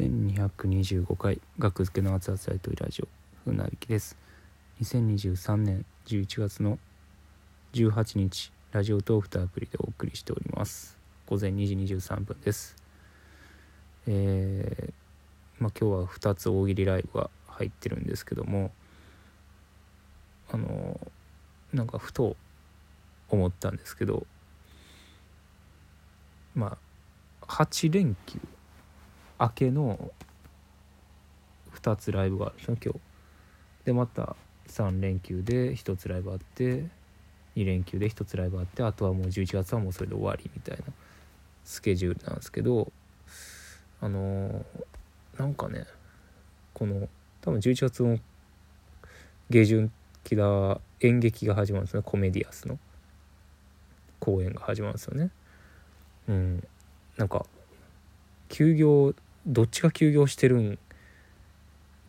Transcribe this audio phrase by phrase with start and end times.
[0.00, 3.08] 1225回学付けの熱々大統領ラジオ
[3.44, 4.16] 船引きです。
[4.80, 6.78] 2023年11月の
[7.74, 10.96] 18日ラジオトークとアプリでお送りしております。
[11.26, 12.76] 午前2時23分です。
[14.06, 14.92] えー、
[15.62, 18.70] まあ今日は2つ大喜利ライブが入ってるんですけども
[20.50, 20.98] あの
[21.74, 22.38] なんかふと
[23.28, 24.26] 思ったんですけど
[26.54, 26.78] ま
[27.42, 28.40] あ8連休
[29.40, 30.12] 明けの
[31.74, 33.00] 2つライブがあるんですよ今日。
[33.86, 34.36] でまた
[34.68, 36.84] 3連休で1つライブあって
[37.56, 40.84] 2連休で1つライブあってあとはもう11月はもうそれで終わりみたいな
[41.64, 42.92] スケジュールなんですけど
[44.00, 44.64] あのー、
[45.38, 45.86] なんかね
[46.74, 47.08] この
[47.40, 48.18] 多分11月の
[49.48, 49.90] 下旬
[50.22, 52.02] 期だ演劇が始まるんですね。
[52.04, 52.78] コメディアスの。
[54.20, 55.30] 公演が始まるんですよね。
[56.28, 56.68] うん。
[57.16, 57.46] なんか
[58.48, 59.14] 休業
[59.50, 60.76] どっちが休業してるんっ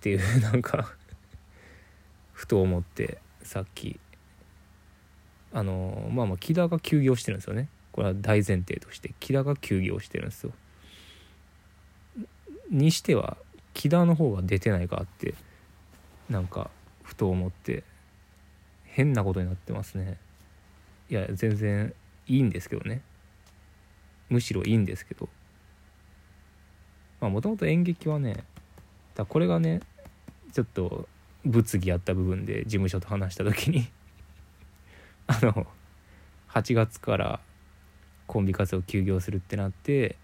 [0.00, 0.94] ていう なんか
[2.32, 3.98] ふと思ってさっき。
[5.52, 7.68] あのまあまあ木田が休業してるんですよね。
[7.92, 9.14] これは大前提として。
[9.20, 10.52] 木田が休業してるんですよ。
[12.70, 13.36] にしては
[13.72, 15.34] 木田の方が出てないかって
[16.28, 16.70] なんか
[17.02, 17.84] ふと思って。
[18.94, 20.18] 変なことになってますね。
[21.10, 21.92] いや全然
[22.28, 23.02] いいんですけどね。
[24.28, 25.28] むしろいいんですけど。
[27.24, 28.44] まあもともと演劇はね
[29.14, 29.80] だこれがね
[30.52, 31.08] ちょっと
[31.46, 33.88] 物議あった部分で事務所と話した時に
[35.26, 35.66] あの
[36.50, 37.40] 8月から
[38.26, 40.16] コンビ活動休業するってなって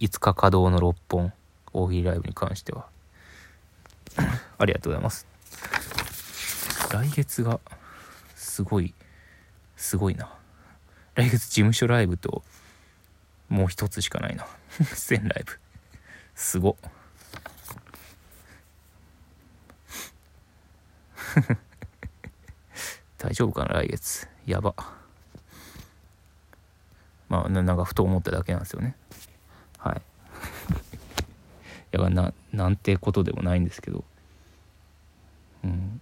[0.00, 1.32] 5日稼働の6本。
[1.72, 2.86] 大喜利ライブに関しては。
[4.58, 5.26] ありがとうございます。
[6.92, 7.58] 来月が
[8.34, 8.94] すごい
[9.82, 10.32] すごいな。
[11.16, 12.44] 来月事務所ライブと
[13.48, 14.46] もう一つしかないな。
[14.78, 15.58] 1000ライブ。
[16.36, 16.76] すごっ。
[23.18, 24.28] 大丈夫かな来月。
[24.46, 24.74] やば。
[27.28, 28.96] まあなんかふと思っただけなんですよね。
[29.78, 30.02] はい。
[31.96, 34.04] いやななんてことでもないんですけど。
[35.64, 36.00] うん。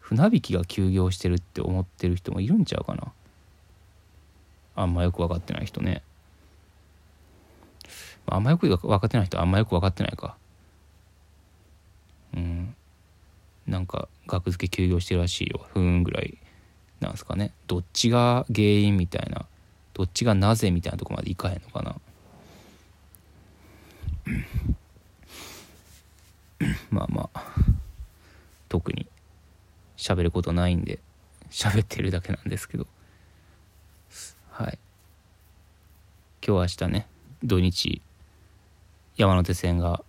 [0.00, 3.12] 船引きが休業してるって思ってる人もいるんちゃうかな。
[4.74, 6.02] あんまよく分かってない人ね。
[8.26, 10.36] あんまよく分かってない人あんまよく分かってないか
[12.34, 12.74] うん
[13.72, 15.64] なんか学付け休業してるらしいよ。
[15.72, 16.36] ふーんぐらい
[17.00, 17.54] なんすかね。
[17.66, 19.46] どっちが原因みたいな
[19.94, 21.96] どっちがなぜみたいなとこまでいかへんのかな。
[26.90, 27.54] まあまあ
[28.68, 29.06] 特に
[29.96, 30.98] 喋ることないんで
[31.50, 32.86] 喋ってるだけなんですけど。
[34.50, 34.78] はい。
[36.46, 37.06] 今日明日ね
[37.42, 38.02] 土日
[39.16, 40.04] 山手線が、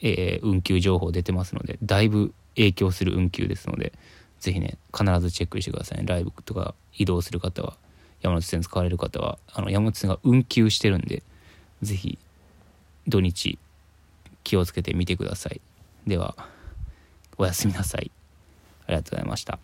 [0.00, 3.92] えー、運休情報出てますのでだいぶ影響する運休ですので
[4.40, 6.04] 是非ね必ずチェックしてくださいね。
[6.06, 7.76] ライブとか移動する方は
[8.20, 11.22] 山手線使われる方はあの山手線が運休してるんで
[11.82, 12.18] 是非
[13.06, 13.58] 土日
[14.42, 15.60] 気をつけてみてください。
[16.06, 16.36] では
[17.36, 18.10] おやすみなさい。
[18.86, 19.58] ありがとうございました。